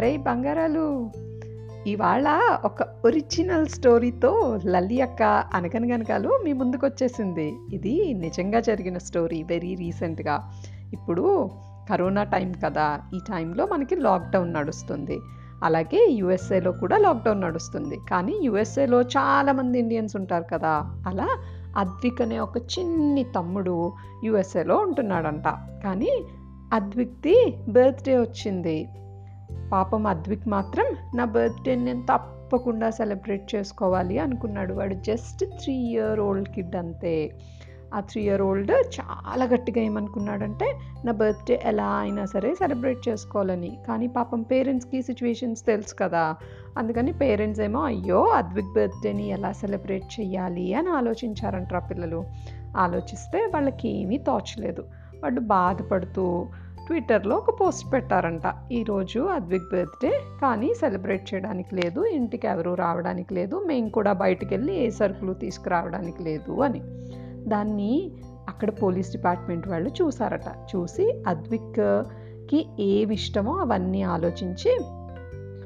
అరే 0.00 0.16
బంగారాలు 0.16 1.10
ఇవాళ 1.86 2.28
ఒక 2.64 2.82
ఒరిజినల్ 3.04 3.66
స్టోరీతో 3.66 4.58
లల్లి 4.66 5.00
అక్క 5.00 5.22
అనగనగనకాలు 5.54 6.40
మీ 6.44 6.52
ముందుకు 6.52 6.86
వచ్చేసింది 6.86 7.52
ఇది 7.72 8.14
నిజంగా 8.14 8.60
జరిగిన 8.60 8.98
స్టోరీ 8.98 9.42
వెరీ 9.42 9.74
రీసెంట్గా 9.74 10.52
ఇప్పుడు 10.92 11.50
కరోనా 11.90 12.24
టైం 12.24 12.54
కదా 12.64 13.00
ఈ 13.14 13.18
టైంలో 13.18 13.66
మనకి 13.66 13.96
లాక్డౌన్ 13.96 14.54
నడుస్తుంది. 14.54 15.18
అలాగే 15.64 16.06
యుఎస్ఏలో 16.10 16.72
కూడా 16.72 16.98
లాక్డౌన్ 16.98 17.40
నడుస్తుంది. 17.40 17.98
కానీ 18.10 18.40
యుఎస్ఏలో 18.42 19.02
చాలామంది 19.02 19.78
ఇండియన్స్ 19.78 20.16
ఉంటారు 20.16 20.44
కదా 20.44 21.02
అలా 21.08 21.28
అద్విక్ 21.76 22.22
అనే 22.22 22.38
ఒక 22.38 22.56
చిన్ని 22.56 23.22
తమ్ముడు 23.22 23.92
యుఎస్ఏలో 24.24 24.76
ఉంటున్నాడంట. 24.76 25.44
కానీ 25.84 26.24
అద్విక్ది 26.72 27.54
బర్త్డే 27.68 28.18
వచ్చింది. 28.18 28.88
పాపం 29.72 30.06
అద్విక్ 30.06 30.48
మాత్రం 30.48 30.84
నా 31.14 31.24
బర్త్డే 31.24 31.74
నేను 31.74 32.02
తప్పకుండా 32.02 32.90
సెలబ్రేట్ 32.90 33.54
చేసుకోవాలి 33.54 34.18
అనుకున్నాడు. 34.18 34.74
వాడు 34.74 34.94
just 34.94 35.44
three 35.44 35.74
year 35.74 36.20
old 36.20 36.48
kid 36.48 36.76
అంతే. 36.76 37.30
ఆ 37.94 38.00
త్రీ 38.00 38.22
ఇయర్ 38.22 38.42
ఓల్డ్ 38.42 38.70
చాలా 38.70 39.44
గట్టిగా 39.44 39.84
ఏమనుకున్నాడంటే 39.84 40.78
నా 41.04 41.12
బర్త్డే 41.12 41.60
ఎలా 41.64 41.86
అయినా 41.86 42.24
సరే 42.24 42.54
సెలబ్రేట్ 42.54 43.08
చేసుకోవాలని. 43.08 43.78
కానీ 43.88 44.06
పాపం 44.06 44.42
పేరెంట్స్కి 44.42 45.02
సిచ్యువేషన్స్ 45.02 45.66
తెలుసు 45.66 45.94
కదా. 45.94 46.36
అందుకని 46.78 47.12
పేరెంట్స్ 47.12 47.60
ఏమో 47.60 47.82
అయ్యో 47.82 48.24
అద్విక్ 48.24 48.74
బర్త్డేని 48.76 49.28
ఎలా 49.28 49.52
సెలబ్రేట్ 49.52 50.20
చేయాలి 50.20 50.74
అని 50.74 50.88
ఆలోచించారంటారు 50.88 51.88
పిల్లలు. 51.88 52.24
ఆలోచిస్తే 52.76 53.50
వాళ్ళకి 53.54 53.88
ఏమీ 53.88 54.18
తోచలేదు 54.18 54.84
వాళ్ళు 55.22 55.40
బాధపడుతూ 55.40 56.46
ట్విట్టర్లో 56.90 57.36
ఒక 57.36 57.60
పోస్ట్ 57.60 57.92
పెట్టారంట. 57.92 58.72
ఈరోజు 58.72 59.20
అద్విక్ 59.20 59.64
బర్త్డే 59.72 60.20
కానీ 60.42 60.74
సెలబ్రేట్ 60.74 61.34
చేయడానికి 61.34 61.74
లేదు 61.74 62.04
ఇంటికి 62.04 62.46
ఎవరు 62.46 62.74
రావడానికి 62.74 63.34
లేదు 63.34 63.64
మేము 63.66 63.88
కూడా 63.88 64.12
బయటికి 64.12 64.54
వెళ్ళి 64.54 64.74
ఏ 64.74 64.90
సరుకులు 64.90 65.32
తీసుకురావడానికి 65.32 66.22
లేదు 66.22 66.60
అని. 66.60 66.80
దాన్ని 67.48 68.12
అక్కడ 68.48 68.70
పోలీస్ 68.82 69.12
డిపార్ట్మెంట్ 69.12 69.68
వాళ్ళు 69.68 69.90
చూసారట 69.90 70.76
చూసి 70.76 71.22
అద్విక్కి 71.28 72.66
ఏవి 72.80 73.14
ఇష్టమో 73.14 73.52
అవన్నీ 73.52 74.02
ఆలోచించి 74.02 74.78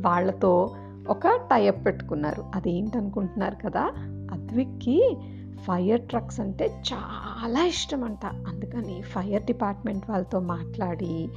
వాళ్ళతో 0.00 0.74
ఒక 1.08 1.28
టైఅప్ 1.28 1.86
పెట్టుకున్నారు. 1.86 2.44
అదేంటనుకుంటున్నారు 2.54 3.56
కదా? 3.64 3.92
అద్విక్కి 4.32 5.16
ఫైర్ 5.64 6.00
ట్రక్స్ 6.00 6.40
అంటే 6.40 6.82
చాలా 6.92 7.64
ఇష్టం 7.64 8.04
అంట 8.04 8.26
అందుకని 8.26 9.02
ఫైర్ 9.02 9.42
డిపార్ట్మెంట్ 9.42 10.10
వాళ్ళతో 10.10 10.40
మాట్లాడి 10.40 11.28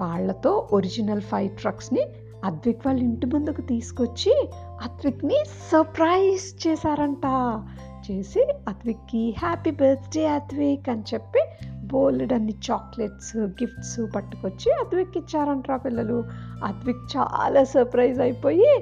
వాళ్ళతో 0.00 0.68
ఒరిజినల్ 0.72 1.20
ఫైర్ 1.20 1.60
ట్రక్స్ని 1.60 2.00
అద్విక్ 2.44 2.86
వాళ్ళ 2.86 3.00
ఇంటి 3.00 3.26
ముందుకు 3.26 3.60
తీసుకొచ్చి 3.60 4.48
అద్విక్ని 4.82 5.38
సర్ప్రైజ్ 5.72 6.66
చేశారంట. 6.66 7.26
చేసి 8.10 8.46
అద్విక్కి 8.68 9.34
హ్యాపీ 9.38 9.70
బర్త్డే 9.70 10.26
అద్విక్ 10.26 10.88
అని 10.88 11.02
చెప్పి 11.14 11.40
బోల్డ్ 11.84 12.32
అన్ని 12.32 12.54
చాక్లెట్స్ 12.70 13.36
గిఫ్ట్స్ 13.36 14.16
పట్టుకొచ్చి 14.16 14.72
అద్విక్ 14.72 15.16
ఇచ్చారంటారా 15.16 15.76
పిల్లలు. 15.76 16.24
అద్విక్ 16.64 17.16
చాలా 17.16 17.64
సర్ప్రైజ్ 17.64 18.20
అయిపోయి 18.20 18.80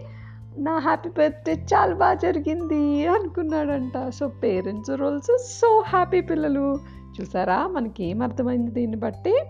నా 0.59 0.79
హ్యాపీ 0.79 1.09
బర్త్డే 1.09 1.53
చాలా 1.53 1.95
బాగా 1.95 2.15
జరిగింది 2.15 3.07
అనుకున్నాడంట. 3.07 4.09
So 4.09 4.29
parents 4.29 4.91
roles 4.91 5.39
so 5.39 5.85
happy 5.87 6.21
పిల్లలు. 6.21 6.79
చూసారా? 7.21 7.67
మనకి 7.67 8.05
ఏం 8.05 8.23
అర్థమైంది 8.23 8.71
దీన్ని 8.71 8.97
బట్టి? 8.97 9.45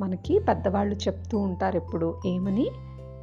మనకి 0.00 0.38
పెద్దవాళ్ళు 0.38 0.94
చెప్తూ 0.94 1.38
ఉంటారు 1.38 1.76
ఎప్పుడు 1.76 2.20
ఏమని? 2.26 2.70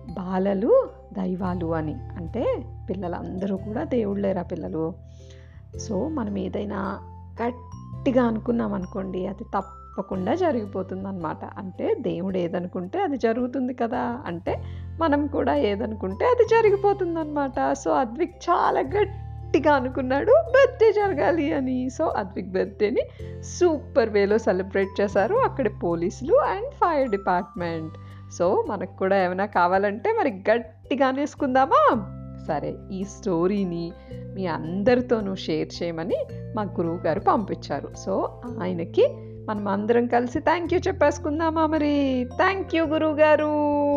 బాలలు 0.09 0.89
దైవాలు 1.13 1.75
అని. 1.75 1.93
అంటే 1.93 2.65
పిల్లలందరూ 2.89 3.57
కూడా 3.57 3.83
దేవుళ్ళేరా 3.83 4.41
పిల్లలు. 4.41 4.93
సో 5.77 6.09
మనం 6.09 6.37
ఏదైనా 6.37 6.99
గట్టిగా 7.43 8.23
అనుకున్నాం 8.23 8.73
అనుకోండి 8.73 9.27
అది 9.27 9.43
తప్పకుండా 9.43 10.35
జరిగిపోతుంది 10.35 11.07
అనమాట 11.07 11.45
అంటే 11.57 11.95
దేవుడు 12.01 12.37
ఏదనుకుంటే 12.37 13.01
అది 13.01 13.17
జరుగుతుంది 13.17 13.73
కదా. 13.73 14.23
అంటే 14.25 14.63
మనం 14.99 15.27
కూడా 15.27 15.55
ఏదనుకుంటే 15.55 16.25
అది 16.25 16.43
జరిగిపోతుంది 16.43 17.19
అనమాట 17.19 17.73
సో 17.73 17.91
అద్విక్ 17.91 18.35
చాలా 18.49 18.79
గట్టిగా 18.79 19.73
అనుకున్నాడు 19.73 20.31
బర్త్డే 20.31 20.91
జరగాలి 20.91 21.53
అని. 21.53 21.89
సో 21.89 22.05
అద్విక్ 22.05 22.47
బర్త్డేని 22.47 23.01
సూపర్ 23.41 24.09
వేలో 24.09 24.37
సెలబ్రేట్ 24.37 25.01
చేశారు 25.01 25.35
అక్కడ 25.35 25.69
పోలీసులు 25.83 26.35
అండ్ 26.35 26.71
ఫైర్ 26.71 27.09
డిపార్ట్మెంట్. 27.09 27.93
సో 28.33 28.65
మనకు 28.67 28.97
కూడా 28.97 29.23
ఏమైనా 29.23 29.45
కావాలంటే 29.45 30.11
మరి 30.11 30.43
గట్టిగా 30.51 31.07
అనేసుకుందామా? 31.07 32.11
సరే 32.47 32.75
ఈ 32.91 33.03
స్టోరీని 33.03 33.91
మీ 34.35 34.47
అందరితోనూ 34.47 35.35
షేర్ 35.35 35.83
చేయమని 35.83 36.25
మా 36.55 36.63
గురువు 36.63 36.97
గారు 37.05 37.19
పంపించారు. 37.19 37.89
సో 37.97 38.41
ఆయనకి 38.61 39.07
మనం 39.49 39.67
అందరం 39.67 40.07
కలిసి 40.07 40.39
థ్యాంక్ 40.39 40.73
యూ 40.73 40.79
చెప్పేసుకుందామా 40.79 41.65
మరి? 41.65 42.27
థ్యాంక్ 42.37 42.75
యూ 42.75 42.85
గురువు 42.85 43.13
గారు. 43.13 43.94